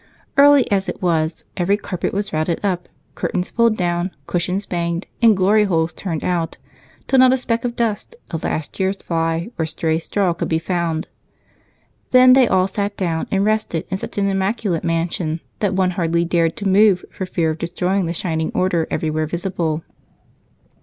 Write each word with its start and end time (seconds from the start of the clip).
Early 0.35 0.65
as 0.71 0.89
it 0.89 0.99
was, 0.99 1.43
every 1.55 1.77
carpet 1.77 2.11
was 2.11 2.33
routed 2.33 2.59
up, 2.65 2.89
curtains 3.13 3.51
pulled 3.51 3.77
down, 3.77 4.09
cushions 4.25 4.65
banged, 4.65 5.05
and 5.21 5.37
glory 5.37 5.65
holes 5.65 5.93
turned 5.93 6.23
out 6.23 6.57
till 7.05 7.19
not 7.19 7.33
a 7.33 7.37
speck 7.37 7.63
of 7.65 7.75
dust, 7.75 8.15
a 8.31 8.37
last 8.37 8.79
year's 8.79 8.95
fly, 8.95 9.51
or 9.59 9.67
stray 9.67 9.99
straw 9.99 10.33
could 10.33 10.47
be 10.49 10.57
found. 10.57 11.07
Then 12.09 12.33
they 12.33 12.47
all 12.47 12.67
sat 12.67 12.97
down 12.97 13.27
and 13.29 13.45
rested 13.45 13.85
in 13.91 13.97
such 13.97 14.17
an 14.17 14.27
immaculate 14.27 14.83
mansion 14.83 15.39
that 15.59 15.75
one 15.75 15.91
hardly 15.91 16.25
dared 16.25 16.57
to 16.57 16.67
move 16.67 17.05
for 17.11 17.27
fear 17.27 17.51
of 17.51 17.59
destroying 17.59 18.07
the 18.07 18.13
shining 18.15 18.49
order 18.55 18.87
everywhere 18.89 19.27
visible. 19.27 19.83